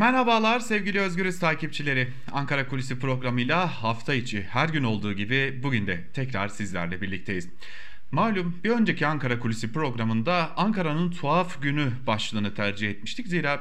[0.00, 2.08] Merhabalar sevgili Özgürüz takipçileri.
[2.32, 7.48] Ankara Kulisi programıyla hafta içi her gün olduğu gibi bugün de tekrar sizlerle birlikteyiz.
[8.10, 13.26] Malum bir önceki Ankara Kulisi programında Ankara'nın tuhaf günü başlığını tercih etmiştik.
[13.26, 13.60] Zira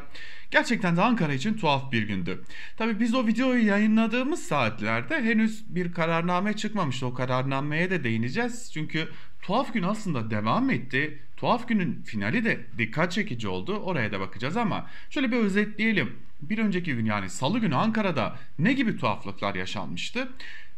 [0.52, 2.44] gerçekten de Ankara için tuhaf bir gündü.
[2.78, 7.06] Tabi biz o videoyu yayınladığımız saatlerde henüz bir kararname çıkmamıştı.
[7.06, 8.72] O kararnameye de değineceğiz.
[8.74, 9.08] Çünkü
[9.42, 11.20] tuhaf gün aslında devam etti.
[11.40, 13.78] Tuhaf günün finali de dikkat çekici oldu.
[13.78, 16.16] Oraya da bakacağız ama şöyle bir özetleyelim.
[16.42, 20.30] Bir önceki gün yani salı günü Ankara'da ne gibi tuhaflıklar yaşanmıştı?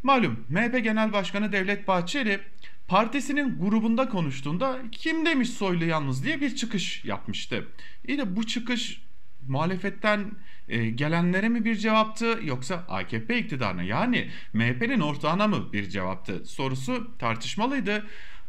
[0.04, 2.40] Malum MHP Genel Başkanı Devlet Bahçeli
[2.88, 7.68] partisinin grubunda konuştuğunda kim demiş soylu yalnız diye bir çıkış yapmıştı.
[8.08, 9.02] İyi de bu çıkış
[9.48, 10.32] muhalefetten
[10.70, 17.18] e, gelenlere mi bir cevaptı yoksa AKP iktidarına yani MHP'nin ortağına mı bir cevaptı sorusu
[17.20, 18.06] tartışmalıydı.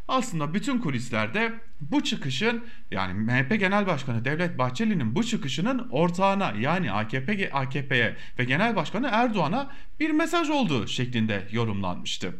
[0.09, 6.92] Aslında bütün kulislerde bu çıkışın yani MHP Genel Başkanı Devlet Bahçeli'nin bu çıkışının ortağına yani
[6.92, 9.70] AKP AKP'ye ve Genel Başkanı Erdoğan'a
[10.01, 12.34] bir mesaj olduğu şeklinde yorumlanmıştı.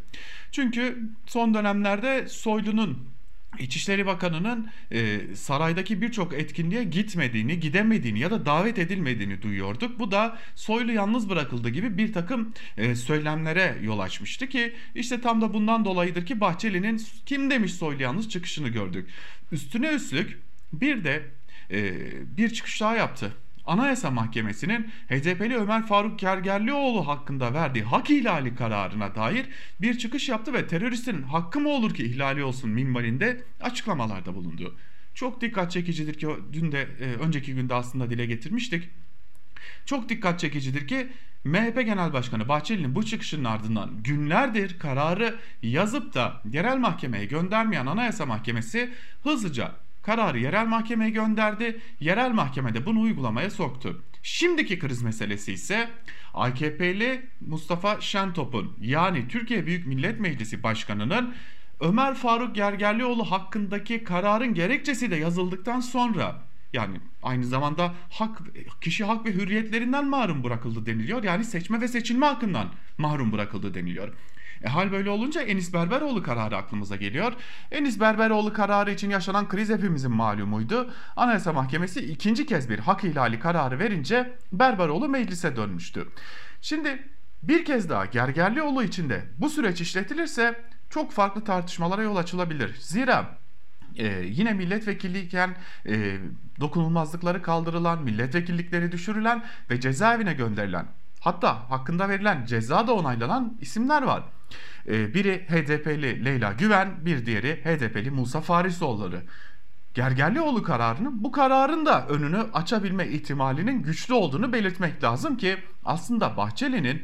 [0.53, 3.09] Çünkü son dönemlerde Soylu'nun
[3.59, 9.99] İçişleri Bakanı'nın e, saraydaki birçok etkinliğe gitmediğini, gidemediğini ya da davet edilmediğini duyuyorduk.
[9.99, 15.41] Bu da Soylu yalnız bırakıldı gibi bir takım e, söylemlere yol açmıştı ki işte tam
[15.41, 19.09] da bundan dolayıdır ki Bahçeli'nin kim demiş Soylu yalnız çıkışını gördük.
[19.53, 20.39] Üstüne üstlük
[20.73, 21.23] bir de
[21.71, 21.93] e,
[22.37, 23.33] bir çıkış daha yaptı.
[23.67, 29.47] Anayasa Mahkemesi'nin HDP'li Ömer Faruk Gergerlioğlu hakkında verdiği hak ihlali kararına dair
[29.81, 34.77] bir çıkış yaptı ve teröristin hakkı mı olur ki ihlali olsun minvalinde açıklamalarda bulundu.
[35.15, 38.89] Çok dikkat çekicidir ki dün de e, önceki günde aslında dile getirmiştik.
[39.87, 41.09] Çok dikkat çekicidir ki
[41.45, 48.27] MHP Genel Başkanı Bahçeli'nin bu çıkışının ardından günlerdir kararı yazıp da yerel mahkemeye göndermeyen Anayasa
[48.27, 49.73] Mahkemesi hızlıca
[50.03, 51.81] kararı yerel mahkemeye gönderdi.
[52.01, 54.03] Yerel mahkemede bunu uygulamaya soktu.
[54.23, 55.91] Şimdiki kriz meselesi ise
[56.35, 61.35] AKP'li Mustafa Şentop'un yani Türkiye Büyük Millet Meclisi Başkanı'nın
[61.81, 68.43] Ömer Faruk Gergerlioğlu hakkındaki kararın gerekçesi de yazıldıktan sonra yani aynı zamanda hak
[68.81, 71.23] kişi hak ve hürriyetlerinden mahrum bırakıldı deniliyor.
[71.23, 72.69] Yani seçme ve seçilme hakkından
[72.99, 74.13] mahrum bırakıldı deniliyor.
[74.65, 77.33] E, hal böyle olunca Enis Berberoğlu kararı aklımıza geliyor.
[77.71, 80.91] Enis Berberoğlu kararı için yaşanan kriz hepimizin malumuydu.
[81.17, 86.09] Anayasa Mahkemesi ikinci kez bir hak ihlali kararı verince Berberoğlu meclise dönmüştü.
[86.61, 87.09] Şimdi
[87.43, 92.77] bir kez daha Gergerlioğlu içinde bu süreç işletilirse çok farklı tartışmalara yol açılabilir.
[92.81, 93.43] Zira
[93.97, 95.57] ee, yine milletvekilliyken
[95.87, 96.19] e,
[96.61, 100.87] dokunulmazlıkları kaldırılan, milletvekillikleri düşürülen ve cezaevine gönderilen
[101.21, 104.23] hatta hakkında verilen ceza da onaylanan isimler var.
[104.89, 109.23] Ee, biri HDP'li Leyla Güven, bir diğeri HDP'li Musa Farisoğulları.
[109.95, 117.03] Gergerlioğlu kararının bu kararın da önünü açabilme ihtimalinin güçlü olduğunu belirtmek lazım ki aslında Bahçeli'nin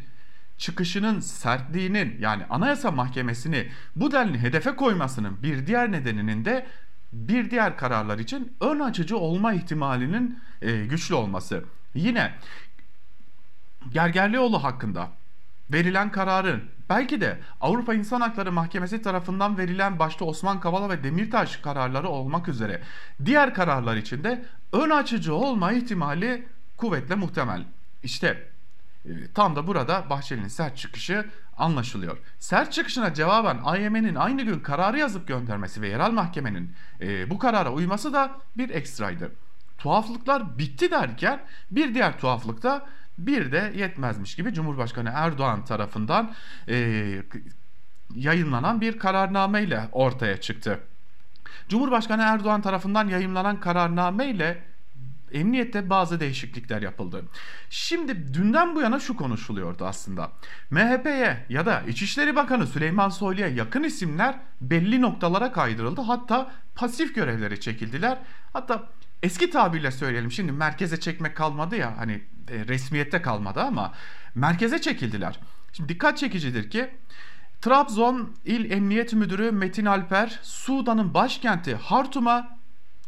[0.58, 6.66] çıkışının sertliğinin yani Anayasa Mahkemesi'ni bu denli hedefe koymasının bir diğer nedeninin de
[7.12, 11.64] bir diğer kararlar için ön açıcı olma ihtimalinin e, güçlü olması.
[11.94, 12.34] Yine
[13.92, 15.08] Gergerlioğlu hakkında
[15.72, 21.56] verilen kararın belki de Avrupa İnsan Hakları Mahkemesi tarafından verilen başta Osman Kavala ve Demirtaş
[21.56, 22.82] kararları olmak üzere
[23.24, 26.46] diğer kararlar için de ön açıcı olma ihtimali
[26.76, 27.64] kuvvetle muhtemel.
[28.02, 28.48] İşte
[29.04, 31.24] e, tam da burada Bahçeli'nin sert çıkışı
[31.56, 32.18] anlaşılıyor.
[32.38, 37.72] Sert çıkışına cevaben AYM'nin aynı gün kararı yazıp göndermesi ve yerel mahkemenin e, bu karara
[37.72, 39.32] uyması da bir ekstraydı.
[39.78, 41.40] Tuhaflıklar bitti derken
[41.70, 42.86] bir diğer tuhaflık da
[43.18, 46.34] bir de yetmezmiş gibi Cumhurbaşkanı Erdoğan tarafından
[46.68, 47.22] e,
[48.14, 50.80] yayınlanan bir kararname ile ortaya çıktı.
[51.68, 54.62] Cumhurbaşkanı Erdoğan tarafından yayınlanan kararname ile
[55.32, 57.24] emniyette bazı değişiklikler yapıldı.
[57.70, 60.32] Şimdi dünden bu yana şu konuşuluyordu aslında.
[60.70, 66.00] MHP'ye ya da İçişleri Bakanı Süleyman Soylu'ya yakın isimler belli noktalara kaydırıldı.
[66.00, 68.18] Hatta pasif görevlere çekildiler.
[68.52, 68.88] Hatta
[69.22, 73.92] eski tabirle söyleyelim şimdi merkeze çekmek kalmadı ya hani resmiyette kalmadı ama
[74.34, 75.40] merkeze çekildiler.
[75.72, 76.90] Şimdi dikkat çekicidir ki
[77.60, 82.58] Trabzon İl Emniyet Müdürü Metin Alper Sudan'ın başkenti Hartum'a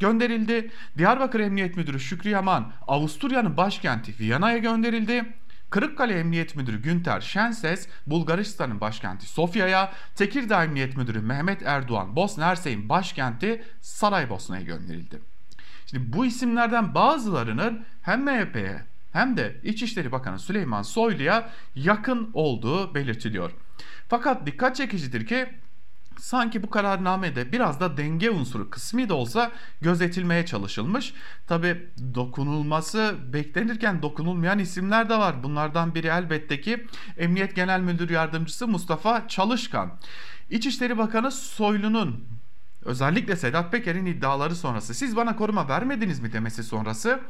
[0.00, 0.70] gönderildi.
[0.98, 5.34] Diyarbakır Emniyet Müdürü Şükrü Yaman Avusturya'nın başkenti Viyana'ya gönderildi.
[5.70, 12.88] Kırıkkale Emniyet Müdürü Günter Şenses Bulgaristan'ın başkenti Sofya'ya, Tekirdağ Emniyet Müdürü Mehmet Erdoğan Bosna Hersek'in
[12.88, 15.20] başkenti Saraybosna'ya gönderildi.
[15.86, 23.52] Şimdi bu isimlerden bazılarının hem MHP'ye hem de İçişleri Bakanı Süleyman Soylu'ya yakın olduğu belirtiliyor.
[24.08, 25.48] Fakat dikkat çekicidir ki
[26.18, 31.14] sanki bu kararnamede biraz da denge unsuru kısmi de olsa gözetilmeye çalışılmış.
[31.46, 35.42] Tabi dokunulması beklenirken dokunulmayan isimler de var.
[35.42, 36.86] Bunlardan biri elbette ki
[37.16, 39.98] Emniyet Genel Müdür Yardımcısı Mustafa Çalışkan.
[40.50, 42.24] İçişleri Bakanı Soylu'nun
[42.85, 47.21] özellikle Sedat Peker'in iddiaları sonrası siz bana koruma vermediniz mi demesi sonrası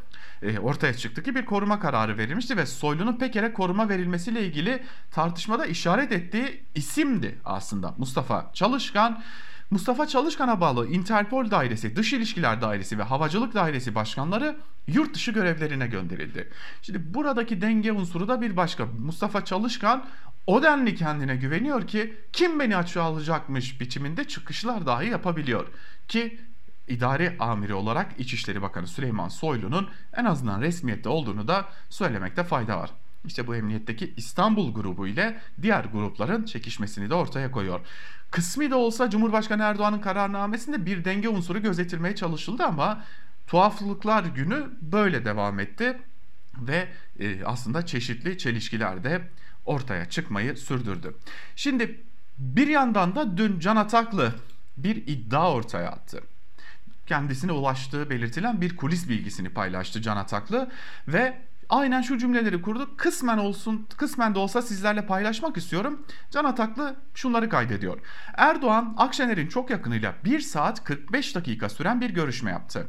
[0.43, 5.67] e, ortaya çıktı ki bir koruma kararı verilmişti ve Soylu'nun Peker'e koruma verilmesiyle ilgili tartışmada
[5.67, 9.23] işaret ettiği isimdi aslında Mustafa Çalışkan.
[9.71, 14.57] Mustafa Çalışkan'a bağlı Interpol Dairesi, Dış İlişkiler Dairesi ve Havacılık Dairesi başkanları
[14.87, 16.51] yurt dışı görevlerine gönderildi.
[16.83, 18.87] Şimdi buradaki denge unsuru da bir başka.
[18.87, 20.05] Mustafa Çalışkan
[20.47, 25.67] o denli kendine güveniyor ki kim beni açığa alacakmış biçiminde çıkışlar dahi yapabiliyor.
[26.09, 26.41] Ki
[26.89, 32.91] idari amiri olarak İçişleri Bakanı Süleyman Soylu'nun en azından resmiyette olduğunu da söylemekte fayda var.
[33.25, 37.81] İşte bu emniyetteki İstanbul grubu ile diğer grupların çekişmesini de ortaya koyuyor.
[38.31, 43.05] Kısmi de olsa Cumhurbaşkanı Erdoğan'ın kararnamesinde bir denge unsuru gözetilmeye çalışıldı ama
[43.47, 45.99] tuhaflıklar günü böyle devam etti
[46.61, 46.89] ve
[47.19, 49.23] e, aslında çeşitli çelişkiler de
[49.67, 51.15] ortaya çıkmayı sürdürdü.
[51.57, 52.01] Şimdi
[52.39, 54.35] bir yandan da dün Can Ataklı
[54.77, 56.21] bir iddia ortaya attı
[57.11, 60.71] kendisine ulaştığı belirtilen bir kulis bilgisini paylaştı Can Ataklı
[61.09, 61.39] ve
[61.71, 62.91] aynen şu cümleleri kurdu.
[62.97, 66.07] Kısmen olsun, kısmen de olsa sizlerle paylaşmak istiyorum.
[66.31, 67.99] Can Ataklı şunları kaydediyor.
[68.37, 72.89] Erdoğan Akşener'in çok yakınıyla 1 saat 45 dakika süren bir görüşme yaptı.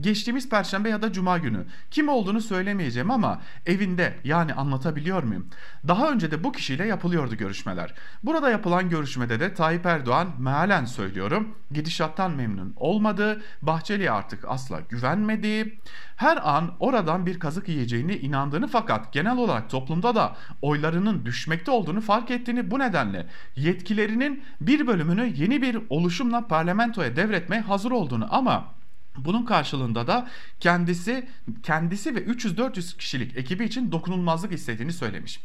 [0.00, 1.66] Geçtiğimiz perşembe ya da cuma günü.
[1.90, 5.46] Kim olduğunu söylemeyeceğim ama evinde yani anlatabiliyor muyum?
[5.88, 7.94] Daha önce de bu kişiyle yapılıyordu görüşmeler.
[8.22, 15.80] Burada yapılan görüşmede de Tayyip Erdoğan mealen söylüyorum gidişattan memnun olmadığı, Bahçeli'ye artık asla güvenmediği,
[16.16, 22.00] her an oradan bir kazık yiyeceğini inandığını fakat genel olarak toplumda da oylarının düşmekte olduğunu
[22.00, 23.26] fark ettiğini bu nedenle
[23.56, 28.76] yetkilerinin bir bölümünü yeni bir oluşumla parlamentoya devretmeye hazır olduğunu ama
[29.18, 30.28] bunun karşılığında da
[30.60, 31.28] kendisi
[31.62, 35.40] kendisi ve 300-400 kişilik ekibi için dokunulmazlık istediğini söylemiş.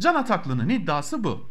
[0.00, 1.50] Can Ataklı'nın iddiası bu.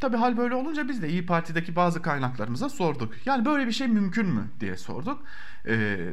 [0.00, 3.14] Tabi hal böyle olunca biz de İyi Parti'deki bazı kaynaklarımıza sorduk.
[3.26, 5.24] Yani böyle bir şey mümkün mü diye sorduk.
[5.66, 6.10] Ee,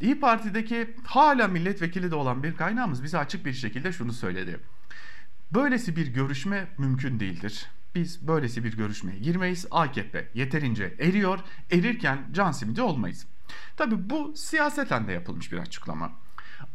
[0.00, 4.60] İyi Parti'deki hala milletvekili de olan bir kaynağımız bize açık bir şekilde şunu söyledi.
[5.54, 7.66] Böylesi bir görüşme mümkün değildir.
[7.94, 9.66] Biz böylesi bir görüşmeye girmeyiz.
[9.70, 11.38] AKP yeterince eriyor.
[11.72, 13.26] Erirken can simidi olmayız.
[13.76, 16.12] Tabi bu siyaseten de yapılmış bir açıklama.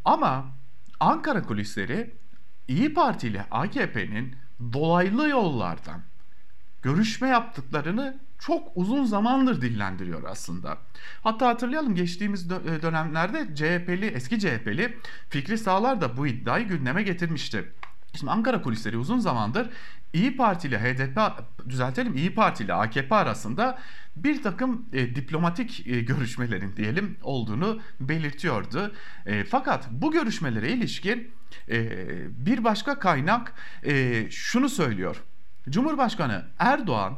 [0.05, 0.45] Ama
[0.99, 2.15] Ankara kulisleri
[2.67, 4.35] İyi Parti ile AKP'nin
[4.73, 6.01] dolaylı yollardan
[6.81, 10.77] görüşme yaptıklarını çok uzun zamandır dillendiriyor aslında.
[11.23, 14.97] Hatta hatırlayalım geçtiğimiz e, dönemlerde CHP'li, eski CHP'li
[15.29, 17.71] Fikri Sağlar da bu iddiayı gündeme getirmişti.
[18.19, 19.69] Şimdi Ankara kulisleri uzun zamandır
[20.13, 21.19] İyi Parti ile HDP
[21.69, 23.79] düzeltelim İyi Parti ile AKP arasında
[24.15, 28.91] bir takım e, diplomatik e, görüşmelerin diyelim olduğunu belirtiyordu.
[29.25, 31.31] E, fakat bu görüşmelere ilişkin
[31.69, 31.89] e,
[32.45, 33.53] bir başka kaynak
[33.83, 35.23] e, şunu söylüyor.
[35.69, 37.17] Cumhurbaşkanı Erdoğan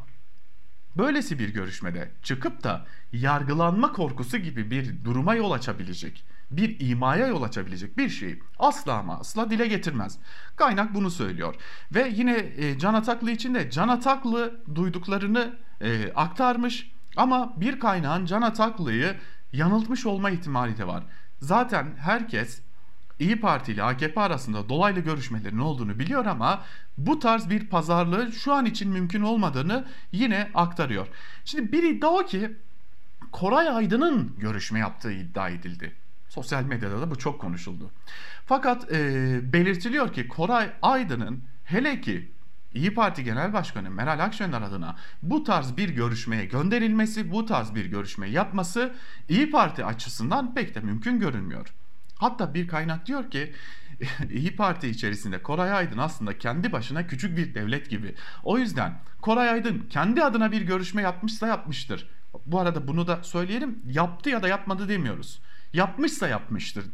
[0.98, 7.44] böylesi bir görüşmede çıkıp da yargılanma korkusu gibi bir duruma yol açabilecek bir imaya yol
[7.44, 10.18] açabilecek bir şeyi asla ama asla dile getirmez.
[10.56, 11.56] Kaynak bunu söylüyor.
[11.92, 18.26] Ve yine e, Can Ataklı için de Can Ataklı duyduklarını e, aktarmış ama bir kaynağın
[18.26, 19.16] Can Ataklı'yı
[19.54, 21.04] yanıltmış olma ihtimali de var.
[21.40, 22.62] Zaten herkes
[23.20, 26.64] İyi Parti ile AKP arasında dolaylı görüşmelerin olduğunu biliyor ama
[26.98, 31.08] bu tarz bir pazarlığı şu an için mümkün olmadığını yine aktarıyor.
[31.46, 32.52] Şimdi bir iddia o ki
[33.32, 35.96] Koray Aydın'ın görüşme yaptığı iddia edildi.
[36.30, 37.92] Sosyal medyada da bu çok konuşuldu.
[38.46, 42.32] Fakat e, belirtiliyor ki Koray Aydın'ın hele ki
[42.74, 47.86] İyi Parti Genel Başkanı Meral Akşener adına bu tarz bir görüşmeye gönderilmesi, bu tarz bir
[47.86, 48.96] görüşme yapması
[49.30, 51.74] İyi Parti açısından pek de mümkün görünmüyor.
[52.16, 53.54] Hatta bir kaynak diyor ki
[54.32, 58.16] İyi Parti içerisinde Koray Aydın aslında kendi başına küçük bir devlet gibi.
[58.44, 62.10] O yüzden Koray Aydın kendi adına bir görüşme yapmışsa yapmıştır.
[62.46, 63.80] Bu arada bunu da söyleyelim.
[63.86, 65.40] Yaptı ya da yapmadı demiyoruz.
[65.78, 66.86] Yapmışsa yapmıştır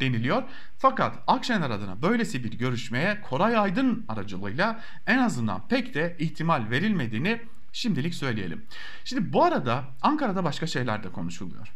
[0.00, 0.42] deniliyor.
[0.78, 7.42] Fakat Akşener adına böylesi bir görüşmeye Koray Aydın aracılığıyla en azından pek de ihtimal verilmediğini
[7.72, 8.66] şimdilik söyleyelim.
[9.04, 11.74] Şimdi bu arada Ankara'da başka şeyler de konuşuluyor.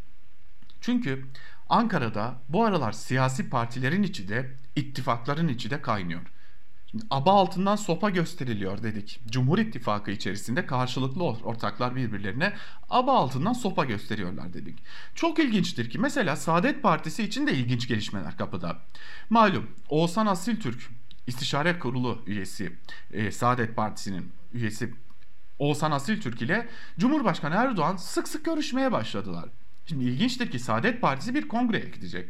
[0.80, 1.26] Çünkü
[1.68, 6.22] Ankara'da bu aralar siyasi partilerin içi de ittifakların içi de kaynıyor.
[7.10, 9.20] Aba altından sopa gösteriliyor dedik.
[9.26, 12.52] Cumhur İttifakı içerisinde karşılıklı ortaklar birbirlerine
[12.90, 14.78] aba altından sopa gösteriyorlar dedik.
[15.14, 18.78] Çok ilginçtir ki mesela Saadet Partisi için de ilginç gelişmeler kapıda.
[19.30, 20.90] Malum Oğuzhan Asil Türk
[21.26, 22.72] İstişare Kurulu üyesi,
[23.12, 24.94] e, Saadet Partisi'nin üyesi
[25.58, 26.68] Oğuzhan Asiltürk ile
[26.98, 29.48] Cumhurbaşkanı Erdoğan sık sık görüşmeye başladılar.
[29.86, 32.28] Şimdi ilginçtir ki Saadet Partisi bir kongreye gidecek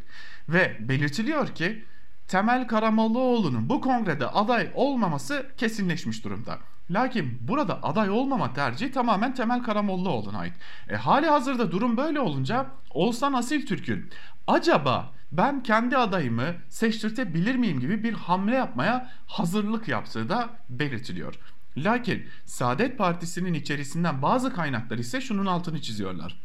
[0.49, 1.85] ve belirtiliyor ki
[2.27, 6.57] Temel Karamollaoğlu'nun bu kongrede aday olmaması kesinleşmiş durumda.
[6.91, 10.53] Lakin burada aday olmama tercihi tamamen Temel Karamollaoğlu'na ait.
[10.89, 14.09] E, hali hazırda durum böyle olunca Oğuzhan Asil Türk'ün
[14.47, 21.35] acaba ben kendi adayımı seçtirtebilir miyim gibi bir hamle yapmaya hazırlık yaptığı da belirtiliyor.
[21.77, 26.39] Lakin Saadet Partisi'nin içerisinden bazı kaynaklar ise şunun altını çiziyorlar.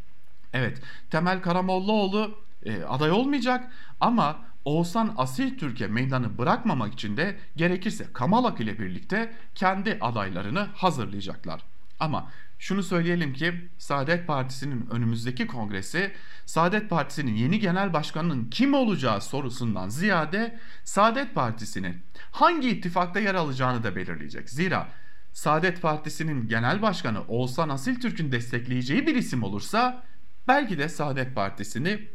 [0.53, 8.07] Evet Temel Karamollaoğlu e, aday olmayacak ama Oğuzhan Asil Türkiye meydanı bırakmamak için de gerekirse
[8.13, 11.65] Kamalak ile birlikte kendi adaylarını hazırlayacaklar.
[12.01, 16.13] Ama şunu söyleyelim ki Saadet Partisi'nin önümüzdeki kongresi
[16.47, 23.83] Saadet Partisi'nin yeni genel başkanının kim olacağı sorusundan ziyade Saadet Partisi'nin hangi ittifakta yer alacağını
[23.83, 24.51] da belirleyecek.
[24.51, 24.89] Zira
[25.33, 30.03] Saadet Partisi'nin genel başkanı Oğuzhan Asil Türk'ün destekleyeceği bir isim olursa
[30.49, 32.09] belki de Saadet Partisi'ni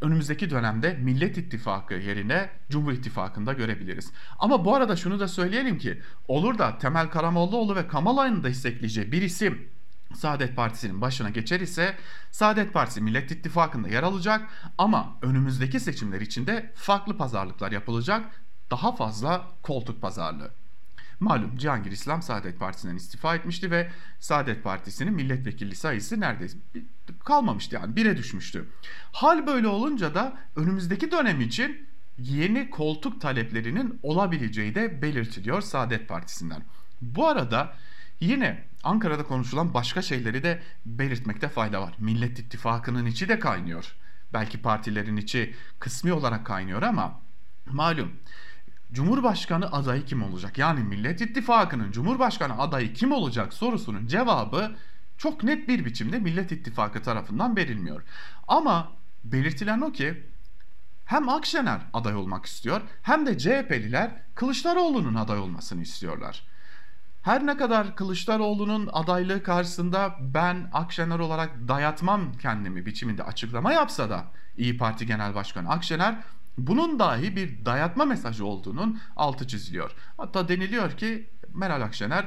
[0.00, 4.12] önümüzdeki dönemde Millet İttifakı yerine Cumhur İttifakı'nda görebiliriz.
[4.38, 9.22] Ama bu arada şunu da söyleyelim ki olur da Temel Karamollaoğlu ve Kamalay'ın destekleyeceği bir
[9.22, 9.68] isim
[10.14, 11.96] Saadet Partisi'nin başına geçer ise
[12.30, 18.42] Saadet Partisi Millet İttifakı'nda yer alacak ama önümüzdeki seçimler içinde farklı pazarlıklar yapılacak.
[18.70, 20.50] Daha fazla koltuk pazarlığı.
[21.20, 26.58] Malum Cihangir İslam Saadet Partisi'nden istifa etmişti ve Saadet Partisi'nin milletvekili sayısı neredeyse
[27.24, 28.68] kalmamıştı yani bire düşmüştü.
[29.12, 36.62] Hal böyle olunca da önümüzdeki dönem için yeni koltuk taleplerinin olabileceği de belirtiliyor Saadet Partisi'nden.
[37.02, 37.74] Bu arada
[38.20, 41.94] yine Ankara'da konuşulan başka şeyleri de belirtmekte fayda var.
[41.98, 43.94] Millet İttifakı'nın içi de kaynıyor.
[44.32, 47.20] Belki partilerin içi kısmi olarak kaynıyor ama
[47.66, 48.12] malum
[48.92, 50.58] Cumhurbaşkanı adayı kim olacak?
[50.58, 54.76] Yani Millet İttifakı'nın Cumhurbaşkanı adayı kim olacak sorusunun cevabı
[55.18, 58.02] çok net bir biçimde Millet İttifakı tarafından verilmiyor.
[58.48, 58.92] Ama
[59.24, 60.26] belirtilen o ki
[61.04, 66.42] hem Akşener aday olmak istiyor hem de CHP'liler Kılıçdaroğlu'nun aday olmasını istiyorlar.
[67.22, 74.24] Her ne kadar Kılıçdaroğlu'nun adaylığı karşısında ben Akşener olarak dayatmam kendimi biçiminde açıklama yapsa da
[74.56, 76.14] İyi Parti Genel Başkanı Akşener
[76.66, 79.90] bunun dahi bir dayatma mesajı olduğunun altı çiziliyor.
[80.16, 82.26] Hatta deniliyor ki Meral Akşener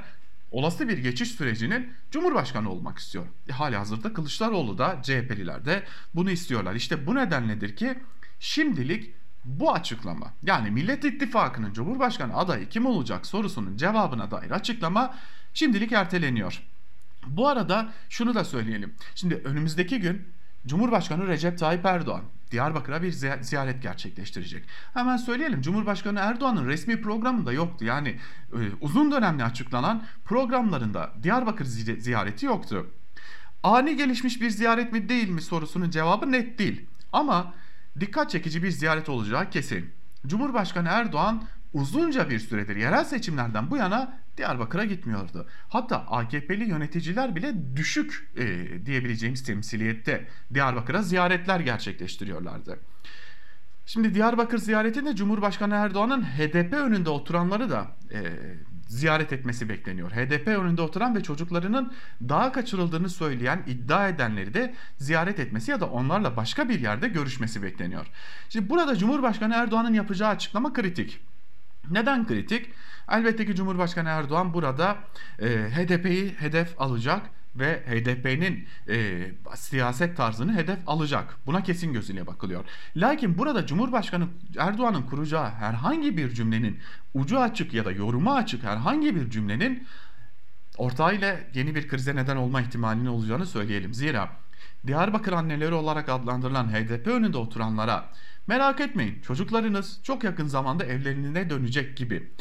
[0.52, 3.26] olası bir geçiş sürecinin Cumhurbaşkanı olmak istiyor.
[3.50, 5.84] E, hali hazırda Kılıçdaroğlu da CHP'liler de
[6.16, 6.76] bunu istiyorlar.
[6.76, 8.00] İşte bu nedenledir ki
[8.40, 9.14] şimdilik
[9.46, 15.16] bu açıklama yani Millet İttifakı'nın Cumhurbaşkanı adayı kim olacak sorusunun cevabına dair açıklama
[15.54, 16.64] şimdilik erteleniyor.
[17.28, 18.94] Bu arada şunu da söyleyelim.
[19.16, 20.28] Şimdi önümüzdeki gün
[20.68, 24.64] Cumhurbaşkanı Recep Tayyip Erdoğan Diyarbakır'a bir ziyaret gerçekleştirecek.
[24.94, 27.86] Hemen söyleyelim Cumhurbaşkanı Erdoğan'ın resmi programında yoktu.
[27.86, 28.10] Yani
[28.54, 32.88] e, uzun dönemli açıklanan programlarında Diyarbakır ziyareti yoktu.
[33.64, 36.86] Ani gelişmiş bir ziyaret mi değil mi sorusunun cevabı net değil.
[37.12, 37.54] Ama
[38.00, 39.90] dikkat çekici bir ziyaret olacağı kesin.
[40.28, 41.44] Cumhurbaşkanı Erdoğan
[41.74, 45.48] uzunca bir süredir yerel seçimlerden bu yana Diyarbakır'a gitmiyordu.
[45.70, 48.46] Hatta AKP'li yöneticiler bile düşük e,
[48.86, 52.80] diyebileceğimiz temsiliyette Diyarbakır'a ziyaretler gerçekleştiriyorlardı.
[53.86, 58.20] Şimdi Diyarbakır ziyaretinde Cumhurbaşkanı Erdoğan'ın HDP önünde oturanları da e,
[58.88, 60.12] ziyaret etmesi bekleniyor.
[60.12, 65.86] HDP önünde oturan ve çocuklarının daha kaçırıldığını söyleyen, iddia edenleri de ziyaret etmesi ya da
[65.86, 68.08] onlarla başka bir yerde görüşmesi bekleniyor.
[68.50, 71.20] Şimdi burada Cumhurbaşkanı Erdoğan'ın yapacağı açıklama kritik.
[71.92, 72.70] Neden kritik?
[73.12, 74.98] Elbette ki Cumhurbaşkanı Erdoğan burada
[75.40, 77.22] e, HDP'yi hedef alacak
[77.56, 81.38] ve HDP'nin e, siyaset tarzını hedef alacak.
[81.46, 82.66] Buna kesin gözüyle bakılıyor.
[82.96, 86.80] Lakin burada Cumhurbaşkanı Erdoğan'ın kuracağı herhangi bir cümlenin
[87.14, 89.88] ucu açık ya da yoruma açık herhangi bir cümlenin
[90.78, 93.94] ortağıyla yeni bir krize neden olma ihtimalinin olacağını söyleyelim.
[93.94, 94.30] Zira
[94.88, 98.10] Diyarbakır anneleri olarak adlandırılan HDP önünde oturanlara
[98.48, 102.32] merak etmeyin çocuklarınız çok yakın zamanda evlerine dönecek gibi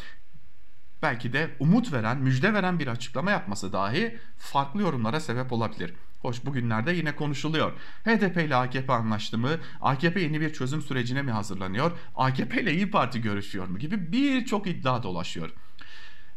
[1.03, 5.93] belki de umut veren, müjde veren bir açıklama yapması dahi farklı yorumlara sebep olabilir.
[6.21, 7.71] Hoş bugünlerde yine konuşuluyor.
[8.05, 9.49] HDP ile AKP anlaştı mı?
[9.81, 11.91] AKP yeni bir çözüm sürecine mi hazırlanıyor?
[12.15, 13.79] AKP ile İyi Parti görüşüyor mu?
[13.79, 15.49] Gibi birçok iddia dolaşıyor.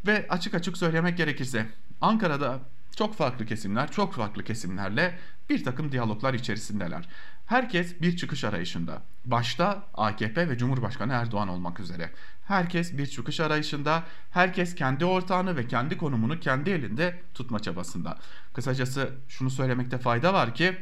[0.07, 1.65] Ve açık açık söylemek gerekirse
[2.01, 2.59] Ankara'da
[2.95, 5.19] çok farklı kesimler, çok farklı kesimlerle
[5.49, 7.09] bir takım diyaloglar içerisindeler.
[7.47, 9.01] Herkes bir çıkış arayışında.
[9.25, 12.11] Başta AKP ve Cumhurbaşkanı Erdoğan olmak üzere.
[12.47, 18.17] Herkes bir çıkış arayışında, herkes kendi ortağını ve kendi konumunu kendi elinde tutma çabasında.
[18.53, 20.77] Kısacası şunu söylemekte fayda var ki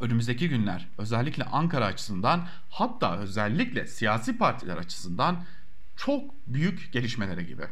[0.00, 5.44] önümüzdeki günler özellikle Ankara açısından hatta özellikle siyasi partiler açısından
[5.96, 7.64] çok büyük gelişmelere gibi.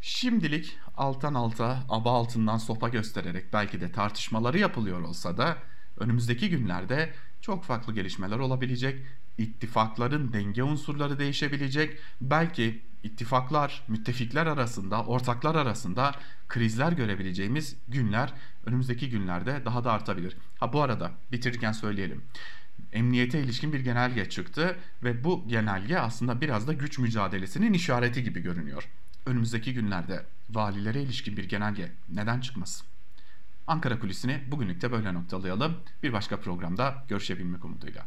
[0.00, 5.56] Şimdilik alttan alta, aba altından sopa göstererek belki de tartışmaları yapılıyor olsa da
[5.98, 7.12] önümüzdeki günlerde
[7.44, 9.06] çok farklı gelişmeler olabilecek.
[9.38, 11.98] İttifakların denge unsurları değişebilecek.
[12.20, 16.14] Belki ittifaklar, müttefikler arasında, ortaklar arasında
[16.48, 18.32] krizler görebileceğimiz günler
[18.66, 20.36] önümüzdeki günlerde daha da artabilir.
[20.60, 22.22] Ha bu arada bitirirken söyleyelim.
[22.92, 28.40] Emniyete ilişkin bir genelge çıktı ve bu genelge aslında biraz da güç mücadelesinin işareti gibi
[28.40, 28.88] görünüyor.
[29.26, 32.93] Önümüzdeki günlerde valilere ilişkin bir genelge neden çıkmasın?
[33.66, 35.76] Ankara Kulisi'ni bugünlük de böyle noktalayalım.
[36.02, 38.02] Bir başka programda görüşebilmek umuduyla.